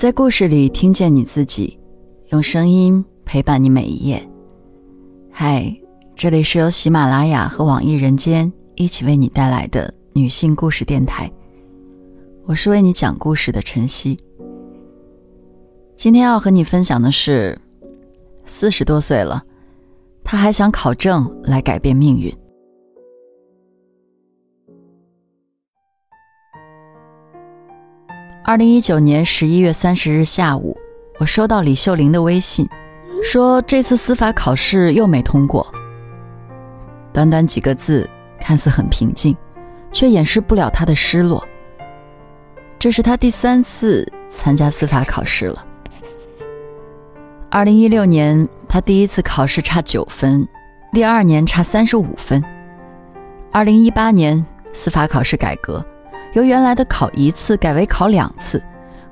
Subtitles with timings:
[0.00, 1.78] 在故事里听见你自己，
[2.30, 4.26] 用声音陪伴你每一页。
[5.30, 5.76] 嗨，
[6.16, 11.30] 这里是由喜马拉雅和网易人间一起为你带来的女性故事电台，
[12.46, 14.18] 我是为你讲故事的晨曦。
[15.96, 17.58] 今天要和你分享的是，
[18.46, 19.44] 四十多岁了，
[20.24, 22.34] 他还想考证来改变命运。
[28.42, 30.76] 二零一九年十一月三十日下午，
[31.18, 32.66] 我收到李秀玲的微信，
[33.22, 35.66] 说这次司法考试又没通过。
[37.12, 38.08] 短短几个字，
[38.40, 39.36] 看似很平静，
[39.92, 41.44] 却掩饰不了她的失落。
[42.78, 45.64] 这是她第三次参加司法考试了。
[47.50, 50.48] 二零一六年，她第一次考试差九分，
[50.94, 52.42] 第二年差三十五分。
[53.52, 55.84] 二零一八年司法考试改革。
[56.32, 58.62] 由原来的考一次改为考两次，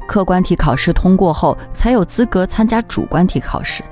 [0.07, 3.83] 客观题考试通过后才有资格参加主观题考试。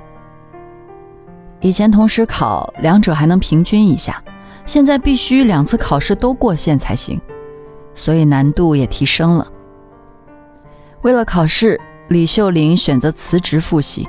[1.61, 4.23] 以前同时考，两者还能平均一下，
[4.65, 7.21] 现在必须两次考试都过线才行，
[7.95, 9.47] 所以难度也提升了。
[11.03, 14.09] 为了考试，李秀玲选择辞职复习。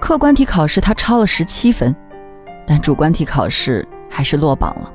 [0.00, 1.94] 客观题考试她超了十七分，
[2.66, 4.92] 但主观题考试还是落榜了。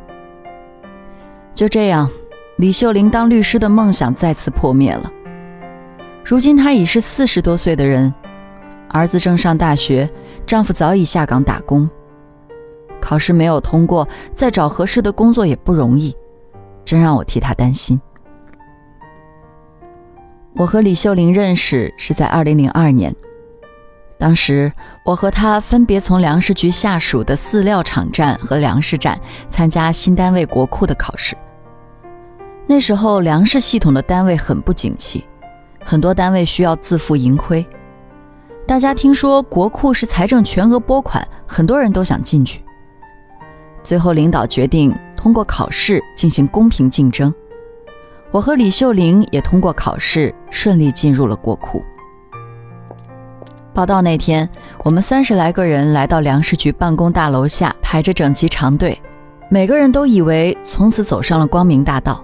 [1.53, 2.09] 就这样。
[2.57, 5.11] 李秀玲当律师的梦想再次破灭了。
[6.25, 8.11] 如今她已是四十多岁的人，
[8.89, 10.09] 儿子正上大学，
[10.43, 11.87] 丈夫早已下岗打工。
[12.99, 16.15] 考试没有通过，再找合适的工作也不容易，
[16.83, 18.01] 真让我替她担心。
[20.55, 23.15] 我和李秀玲认识是在二零零二年，
[24.17, 24.73] 当时
[25.05, 31.37] 我和她分别从粮食局下属的饲料厂站和粮食站参加新单位国库的考试。
[32.69, 35.23] 那时候粮食系统的单位很不景气，
[35.85, 37.65] 很多单位需要自负盈亏。
[38.67, 42.61] 大家听说国库是财政全额拨款，很多人都想进去。
[43.85, 47.33] 最后领导决定通过考试进行公平竞争。
[48.31, 51.81] 我和李秀玲也通过考试顺利进入了国库。
[53.73, 54.47] 报到那天，
[54.83, 59.01] 我们三十来个人来到粮食局办公大楼下，排着整齐长队，
[59.49, 62.21] 每个人都以为从此走上了光明大道。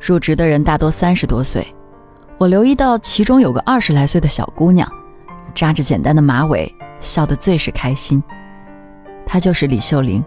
[0.00, 1.66] 入职的人大多三十多岁，
[2.38, 4.90] 我留意到其中有个二十来岁的小姑娘，
[5.54, 8.22] 扎着简单的马尾，笑得最是开心。
[9.24, 10.24] 她就是李秀玲。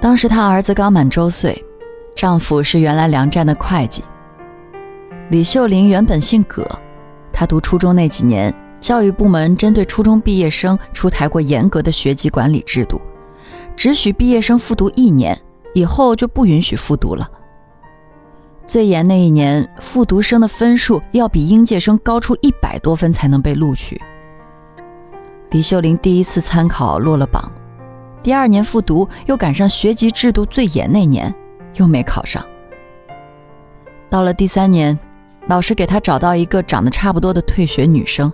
[0.00, 1.64] 当时她儿子刚满周岁，
[2.16, 4.02] 丈夫是原来粮站的会计。
[5.30, 6.66] 李秀玲原本姓葛，
[7.32, 13.00] 她读初中那几年，教育部门针对初中毕业生出台过严格的学籍管理制度，
[13.76, 15.38] 只许毕业生复读一年，
[15.72, 17.30] 以后就不允许复读了。
[18.72, 24.00] 最严那一年，复读生的分数要比应届生高出一百多分才能被录取。
[25.50, 27.52] 李秀玲第一次参考落了榜，
[28.22, 31.34] 第二年复读又赶上学籍制度最严那年，
[31.74, 32.42] 又没考上。
[34.08, 34.98] 到了第三年，
[35.48, 38.32] 老师给她找到一个长得差不多的退学女生，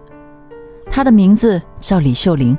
[0.88, 2.56] 她的名字叫李秀玲。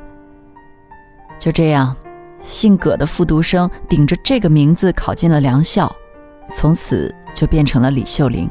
[1.39, 1.95] 就这样，
[2.43, 5.89] 姓葛的复读生顶着这个名字考进了良校。
[6.51, 8.49] 从此就变成了李秀玲。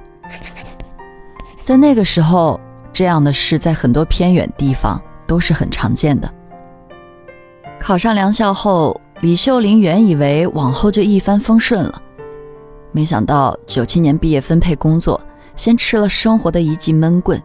[1.64, 2.58] 在那个时候，
[2.92, 6.30] 这样的事在很多偏远地方都是很常见的。
[7.78, 12.02] 考上良校后，李秀玲原以为往后就一帆风顺了，
[12.92, 15.20] 没想到九七年毕业分配工作，
[15.56, 17.40] 先吃了生活的一记闷棍。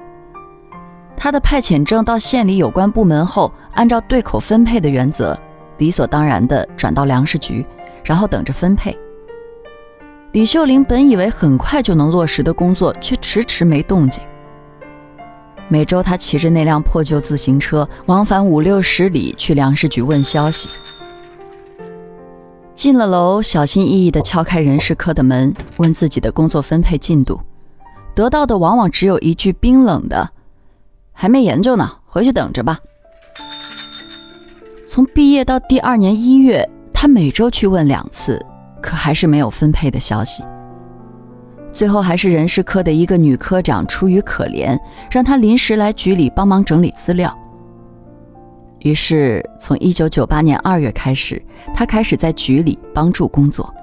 [1.15, 5.37] 她的派遣证到县里有关部门后，按照对口分配的原则，
[5.77, 7.65] 理所当然的转到粮食局，
[8.03, 8.97] 然后等着分配。
[10.33, 14.23] 李秀玲本以为很快就能落实的工作，却迟迟没动静。
[15.67, 20.67] 每周，她骑着那辆破旧自行车，往返五六十里去粮食局问消息。
[22.73, 27.39] 进了楼，小心翼翼地敲开人事科的门，问自己的工作分配进度，
[28.15, 30.31] 得到的往往只有一句冰冷的
[31.13, 32.79] ：“还没研究呢，回去等着吧。”
[34.89, 38.43] 从毕业到第二年一月，她每周去问两次。
[38.83, 40.43] 可还是没有分配的消息。
[41.71, 44.77] 最后还是人事科的一个女科长出于可怜，
[45.09, 47.35] 让她临时来局里帮忙整理资料。
[48.81, 51.41] 于是从一九九八年二月开始，
[51.73, 53.73] 她开始在局里帮助工作。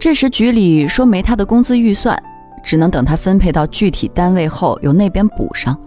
[0.00, 2.20] 这时局里说没她的工资预算，
[2.64, 5.78] 只能等她分配到具体单位后由那边补上。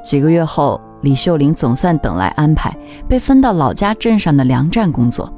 [0.00, 2.72] 几个月后，李秀玲总算等来安排，
[3.08, 5.33] 被分到老家镇上的粮站工作。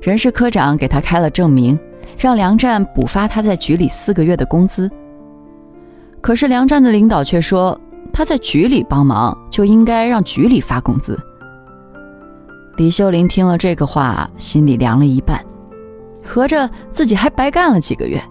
[0.00, 1.78] 人事科长给他开了证明，
[2.18, 4.90] 让梁站补发他在局里四个月的工资。
[6.22, 7.78] 可是梁站的领导却说
[8.10, 11.18] 他在局里帮忙，就应该让局里发工资。
[12.78, 15.44] 李秀玲听了这个话，心里凉了一半，
[16.24, 18.22] 合着自己还白干了几个月。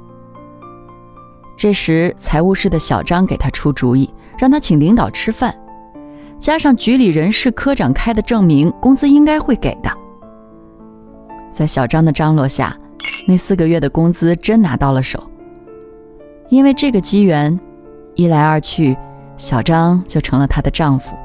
[1.56, 5.54] 这时，财务室的小张给他出主意，让他请领导吃饭，
[6.40, 9.92] 加上局里人事科长开的证明，工资应该会给的。
[11.52, 12.76] 在小张的张罗下，
[13.28, 15.22] 那四个月的工资真拿到了手。
[16.50, 17.60] 因为这个机缘，
[18.16, 18.98] 一来二去，
[19.38, 21.16] 小张就成了她的丈夫。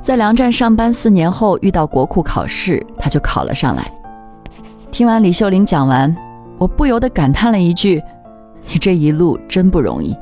[0.00, 3.90] 在粮站上班四年后，遇到国库考试，他就考了上来。
[4.90, 6.16] 听完李秀玲讲完，
[6.56, 8.02] 我不由得感叹了一句
[8.72, 10.16] ：“你这一路真不容易。”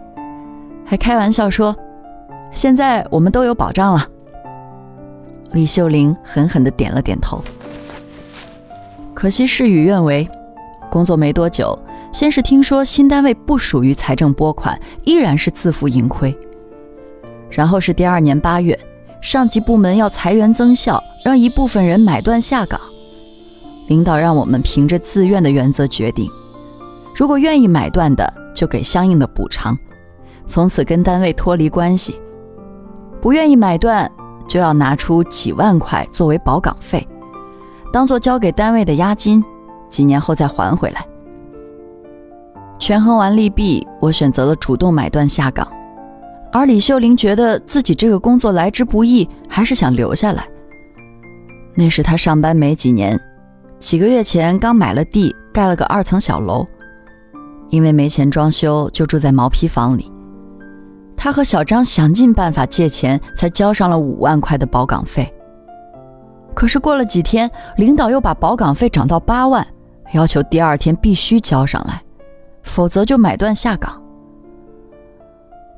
[0.85, 1.77] 还开玩笑说
[2.53, 4.07] ：“现在我们都有保障了。”
[5.53, 7.43] 李秀玲狠狠地点了点头。
[9.17, 10.29] 可惜事与愿违，
[10.91, 11.77] 工作没多久，
[12.13, 16.37] 先是听说新单位不属于财政拨款，依然是自负盈亏。
[17.49, 18.79] 然后是第二年八月。
[19.23, 22.79] 上级部门要裁员增效，让一部分人买断下岗。
[23.89, 26.31] 领导让我们凭着自愿的原则决定，
[27.17, 29.77] 如果愿意买断的，就给相应的补偿，
[30.45, 32.13] 从此跟单位脱离关系；
[33.19, 34.09] 不愿意买断，
[34.47, 37.05] 就要拿出几万块作为保岗费，
[37.97, 39.43] 当做交给单位的押金，
[39.89, 41.03] 几年后再还回来。
[42.79, 45.67] 权衡完利弊，我选择了主动买断下岗。
[46.53, 50.47] 而李秀玲觉得自己这个工作来之不易，还是想留下来。
[51.75, 53.19] 那时她上班没几年，
[53.79, 56.67] 几个月前刚买了地，盖了个二层小楼，
[57.71, 60.13] 因为没钱装修，就住在毛坯房里。
[61.17, 65.33] 她和小张想尽办法借钱，才交上了五万块的保岗费。
[66.57, 69.65] 可是过了几天，领导又把保岗费涨到八万，
[70.15, 72.03] 要求第二天必须交上来，
[72.63, 74.03] 否则就买断下岗。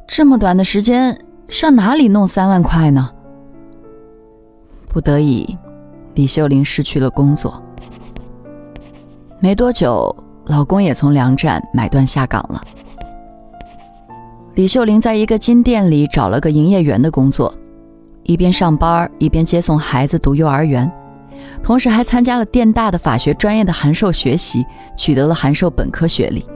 [0.06, 3.10] 这么短的时间，上哪里弄三万块呢？
[4.86, 5.58] 不得已，
[6.14, 7.60] 李秀玲失去了工作。
[9.40, 10.14] 没多久，
[10.46, 12.62] 老公也从粮站买断下岗了。
[14.54, 17.52] 李秀玲在一个金店里找了个营业员的工作，
[18.28, 20.92] 一边上班一边接送孩子读幼儿园，
[21.62, 24.62] 同时还参加了电大的法学专业的函授学习，
[24.98, 26.46] 取得了函授本科学历。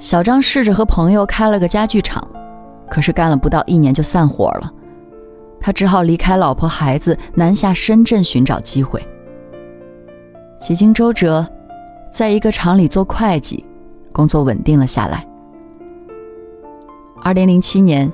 [0.00, 2.26] 小张试着和朋友开了个家具厂，
[2.90, 4.68] 可是干了不到一年就散伙了。
[5.60, 9.00] 他只好离开老婆孩子，南下深圳寻找机会。
[10.58, 11.46] 几经周折，
[12.10, 13.64] 在一个厂里做会计，
[14.10, 15.24] 工作稳定了下来。
[17.22, 18.12] 二零零七年，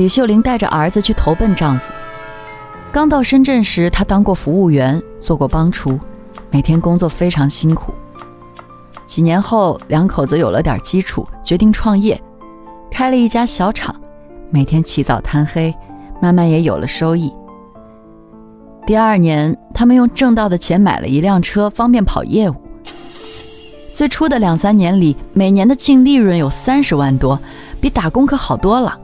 [0.00, 1.92] 李秀玲带着儿子去投奔丈夫。
[2.90, 6.00] 刚到深圳时，她当过服务员，做过帮厨，
[6.50, 7.92] 每天工作非常辛苦。
[9.04, 12.18] 几年后，两口子有了点基础，决定创业，
[12.90, 13.94] 开了一家小厂，
[14.48, 15.74] 每天起早贪黑，
[16.18, 17.30] 慢慢也有了收益。
[18.86, 22.54] 第二年，他们用挣到的钱买了一辆车，方便跑业务。
[23.92, 27.38] 最初的两三年里，每年的净利润有三十万多，
[27.82, 28.98] 比打工可好多了。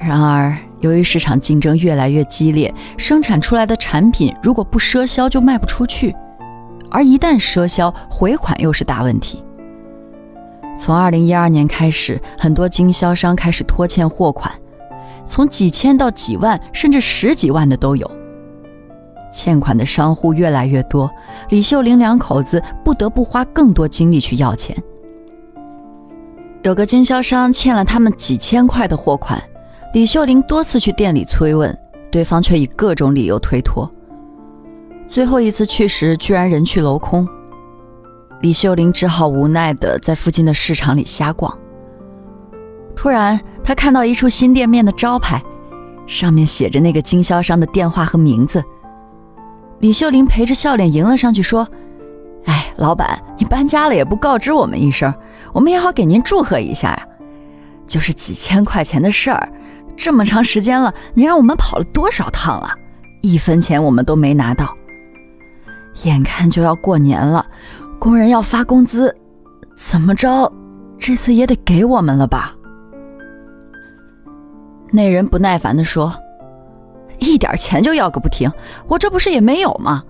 [0.00, 6.16] 然而，由于市场竞争越来越激烈，生产出来的产品如果不赊销，就卖不出去。
[6.90, 9.44] 而一旦赊销，回款又是大问题。
[10.74, 14.50] 从二零一二年开始，很多经销商开始拖欠货款，
[15.26, 18.10] 从几千到几万，甚至十几万的都有。
[19.30, 21.10] 欠款的商户越来越多，
[21.50, 24.74] 李秀玲两口子不得不花更多精力去要钱。
[26.62, 29.40] 有个经销商欠了他们几千块的货款，
[29.92, 31.76] 李秀玲多次去店里催问，
[32.12, 33.90] 对方却以各种理由推脱。
[35.08, 37.26] 最后一次去时，居然人去楼空。
[38.40, 41.52] 李秀玲只好无奈地在附近的市场里瞎逛。
[42.94, 45.42] 突然，她看到一处新店面的招牌，
[46.06, 48.62] 上面写着那个经销商的电话和名字。
[49.80, 51.66] 李秀玲陪着笑脸迎了上去，说
[52.46, 55.12] ：“哎，老板，你搬家了也不告知我们一声，
[55.52, 57.08] 我们也好给您祝贺一下呀。
[57.88, 59.52] 就是几千块钱的事儿，
[60.02, 62.74] 这么长时间了，你让我们跑了多少趟啊？
[63.20, 64.74] 一分钱我们都没拿到。”
[66.04, 67.44] 眼看就要过年了，
[67.98, 69.14] 工人要发工资，
[69.76, 70.50] 怎么着，
[70.98, 72.56] 这次也得给我们了吧？
[74.90, 76.10] 那人不耐烦地说
[77.20, 78.50] ：“一点钱就要个不停，
[78.88, 80.02] 我这不是也没有吗？”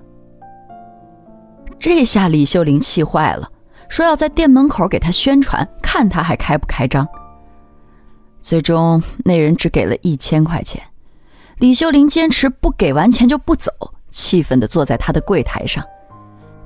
[1.80, 3.50] 这下李秀玲气坏了，
[3.88, 7.04] 说要在店门口给他宣传，看他还开不开张。
[8.42, 10.82] 最终，那人只给了一千块钱，
[11.58, 13.70] 李秀玲坚持不给完钱就不走。
[14.10, 15.84] 气愤地坐在他的柜台上，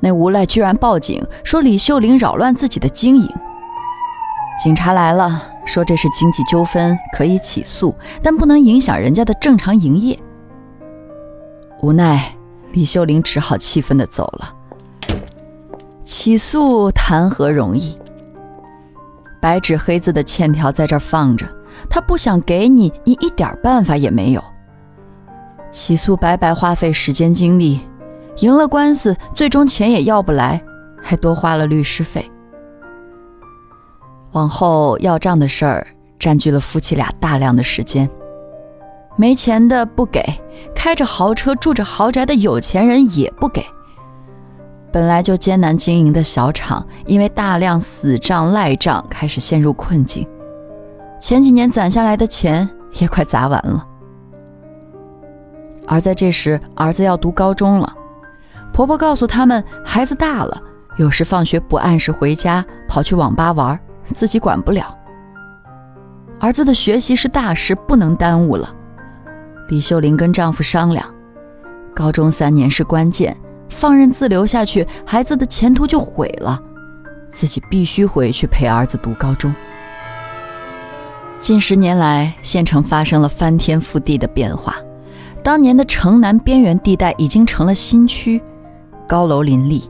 [0.01, 3.29] 那无赖居然报警说李秀玲扰乱自己的经营。
[4.63, 10.19] 警察来了，说这是经济纠纷，可以起诉，但不能影响人家的正常营业。
[11.83, 12.35] 无奈，
[12.73, 14.55] 李秀玲只好气愤地走了。
[16.03, 17.99] 起诉谈何容易？
[19.39, 21.47] 白纸黑字的欠条在这放着，
[21.89, 24.43] 他不想给你，你一点办法也没有。
[25.71, 27.81] 起诉白白花费时间精力，
[28.39, 30.63] 赢了官司，最终钱也要不来，
[31.03, 32.29] 还多花了律师费。
[34.33, 35.87] 往后要账的事儿
[36.19, 38.09] 占据了夫妻俩大量的时间，
[39.17, 40.23] 没钱的不给，
[40.75, 43.65] 开着豪车住着豪宅的有钱人也不给。
[44.93, 50.25] 本来就艰难经营的小厂，因为大量死账赖账，开始陷入困境。
[51.25, 52.69] 前几年攒下来的钱
[53.01, 53.83] 也快砸完了。
[55.87, 57.91] 而在这时，儿子要读高中了，
[58.75, 60.63] 婆婆告诉他们，孩子大了，
[60.99, 63.81] 有时放学不按时回家，跑去网吧玩，
[64.13, 64.95] 自己管不了。
[66.41, 68.71] 儿子的学习是大事，不能耽误了。
[69.69, 71.07] 李秀玲跟丈夫商量，
[71.95, 73.35] 高中三年是关键。
[73.71, 76.61] 放任自流下去，孩子的前途就毁了。
[77.31, 79.55] 自己必须回去陪儿子读高中。
[81.39, 84.77] 近十年来，县城发生了翻天覆地的变化。
[85.43, 88.43] 当年的城南边缘地带已经成了新区，
[89.07, 89.85] 高楼林立。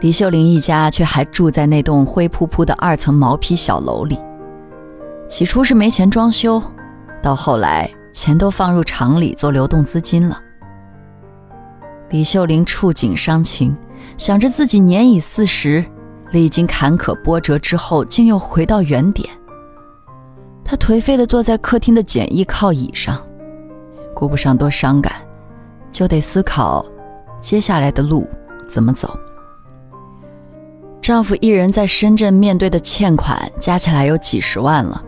[0.00, 4.16] 李秀玲一家却还住在那栋灰扑扑的二层毛坯小楼里。
[5.28, 6.62] 起初是没钱装修，
[7.20, 10.40] 到后来钱都放入厂里做流动资金了。
[12.10, 13.76] 李秀玲触景伤情，
[14.16, 15.84] 想着自己年已四十，
[16.30, 19.28] 历经坎坷波折之后，竟又回到原点。
[20.70, 23.20] 她颓废地坐在客厅的简易靠椅上，
[24.14, 25.12] 顾不上多伤感，
[25.90, 26.86] 就得思考
[27.40, 28.24] 接下来的路
[28.68, 29.12] 怎么走。
[31.00, 35.04] 丈夫一人在深圳面对的欠款加起来有几十万了，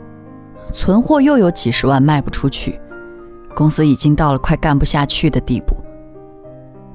[0.73, 2.81] 存货又有几十万卖不出去，
[3.55, 5.77] 公司已经到了快干不下去的地步。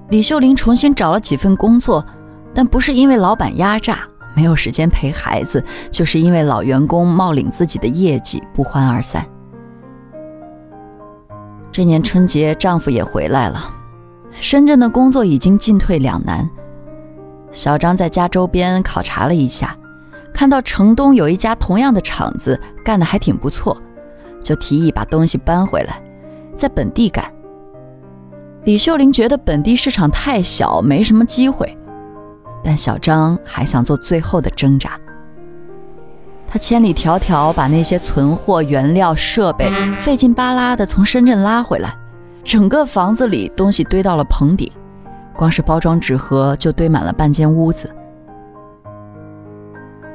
[0.09, 2.05] 李秀玲重新找了几份工作，
[2.53, 3.99] 但不是因为老板压榨，
[4.37, 9.25] 没有时间陪孩子，就是因为老员工冒领自己的业绩，不欢而散。
[11.71, 13.67] 这年春节，丈夫也回来了，
[14.39, 16.47] 深圳的工作已经进退两难。
[17.51, 19.75] 小张在家周边考察了一下，
[20.31, 23.75] 看到城东有一家同样的厂子，干得还挺不错，
[24.43, 25.99] 就提议把东西搬回来，
[26.55, 27.25] 在本地干。
[28.65, 31.75] 李秀玲觉得本地市场太小，没什么机会，
[32.63, 34.99] 但小张还想做最后的挣扎。
[36.49, 41.93] 他千里迢迢把那些存货、原料、设备费劲巴拉的从深圳拉回来，
[42.43, 44.71] 整个房子里东西堆到了棚顶，
[45.35, 47.93] 光是包装纸盒就堆满了半间屋子。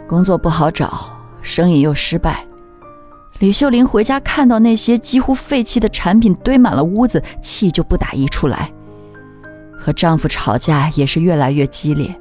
[0.08, 1.10] 工作不好找，
[1.42, 2.44] 生意又失败。
[3.38, 8.72] 李秀玲回家看到那些几乎废弃的产品堆满了屋子，气就不打一处来。
[9.78, 12.14] 和丈夫吵架也是越来越激烈。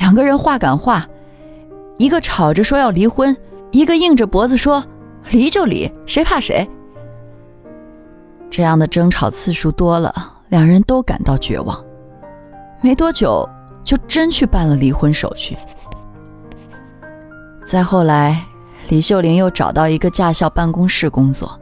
[0.00, 1.06] 两个人话赶话，
[1.98, 3.36] 一个吵着说要离婚，
[3.70, 4.82] 一个硬着脖子说
[5.30, 6.68] 离就离，谁怕谁。
[8.50, 10.12] 这样的争吵次数多了，
[10.48, 11.78] 两人都感到绝望。
[12.80, 13.48] 没多久，
[13.84, 15.56] 就真去办了离婚手续。
[17.64, 18.42] 再后来。
[18.88, 21.56] 李秀玲又找到一个驾校办公室工作，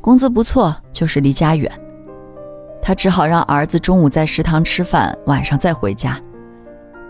[0.00, 1.70] 工资不错，就是离家远。
[2.82, 6.18] 她只好让儿子中午在食堂吃饭，晚上再回家。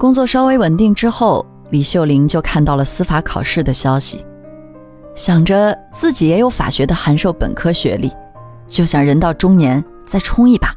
[0.02, 4.26] 工作稍微稳定之后，李秀玲就看到了司法考试的消息，
[5.14, 8.10] 想着自己也有法学的函授本科学历，
[8.66, 10.74] 就想人到中年再冲一把。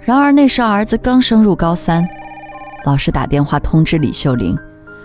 [0.00, 2.08] 然而那时儿子刚升入高三，
[2.86, 4.58] 老师打电话通知李秀玲。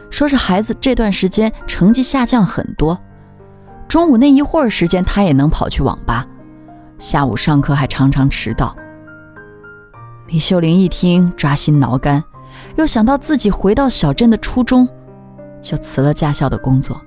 [0.09, 2.97] 说是孩子这段时间成绩下降很多，
[3.89, 6.25] 中午那一会儿时间他也能跑去网吧，
[6.97, 8.73] 下午上课还常常迟到。
[10.27, 12.23] 李秀玲一听抓心挠肝，
[12.75, 14.87] 又想到自己回到小镇的初衷，
[15.61, 16.99] 就辞了驾校的工作，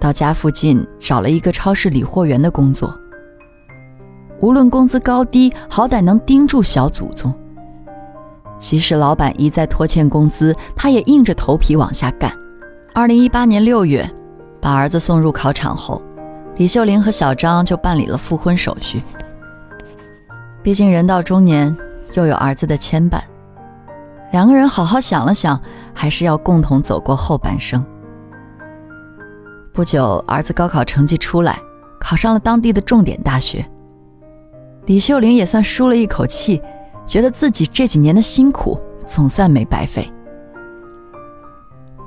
[0.00, 2.92] 到家附近找了一个超市理货员的工作。
[4.40, 7.34] 无论工资高低，好歹能盯住小祖宗。
[8.58, 12.32] 即使老板一再拖欠工资，他也硬着头皮往下干。
[12.94, 14.08] 二零一八年六月，
[14.60, 16.02] 把儿子送入考场后，
[16.56, 19.00] 李秀玲和小张就办理了复婚手续。
[20.62, 21.76] 毕竟人到中年，
[22.14, 23.20] 又有儿子的牵绊，
[24.30, 25.60] 两个人好好想了想，
[25.94, 27.84] 还是要共同走过后半生。
[29.72, 31.58] 不久，儿子高考成绩出来，
[31.98, 33.64] 考上了当地的重点大学，
[34.86, 36.62] 李秀玲也算舒了一口气。
[37.06, 40.06] 觉得自己这几年的辛苦总算没白费。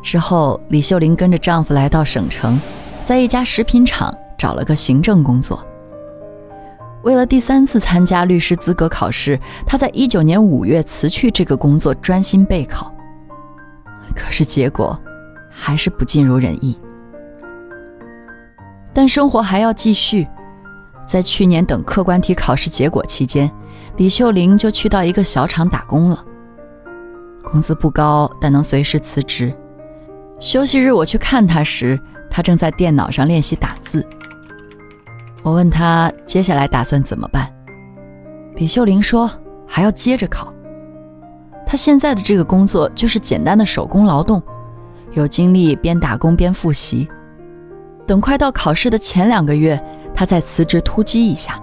[0.04, 2.62] 之后，李秀玲跟着丈夫来到省城，
[3.04, 5.66] 在一家食品厂找了个行政工作。
[7.04, 12.94] 为了第三次参加律师资格考试，他在一九年五月辞去这个工作，专心备考。
[14.16, 15.00] 可是结果
[15.50, 16.80] 还是不尽如人意。
[18.94, 20.28] 但生活还要继续，
[21.06, 23.50] 在去年等客观题考试结果期间，
[23.98, 26.24] 李秀玲就去到一个小厂打工了。
[27.44, 29.52] 工资不高，但能随时辞职。
[30.40, 34.06] 休息日我去看她时，她正在电脑上练习打字。
[35.44, 37.52] 我问她接下来打算怎么办，
[38.56, 39.30] 李秀玲说
[39.68, 40.54] 还要接着考。
[41.66, 44.42] 她现在的这个工作就是简单的手工劳动，
[45.12, 47.08] 有精力边打工边复习。
[48.06, 49.82] 等快到考试的前两个月，
[50.14, 51.58] 她再辞职突击一下。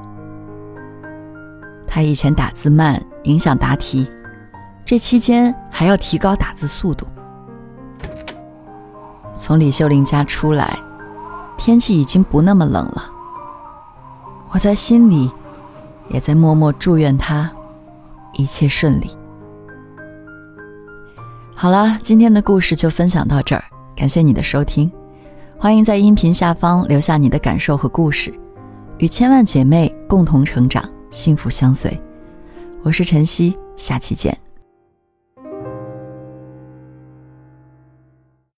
[1.87, 4.09] 她以前打字慢，影响答题，
[4.85, 7.07] 这期间还要提高打字速度。
[9.37, 10.79] 从李秀玲家出来，
[11.57, 13.05] 天气已经不那么冷了。
[14.51, 15.31] 我在心里，
[16.09, 17.51] 也在默默祝愿他
[18.33, 19.11] 一切顺利。
[21.55, 23.63] 好了，今天的故事就分享到这儿，
[23.95, 24.91] 感谢你的收听，
[25.59, 28.33] 欢迎在音频下方留下你的感受和故事，
[28.99, 32.01] 与千万姐妹共同成长，幸福相随。
[32.83, 34.48] 我是晨曦，下期见。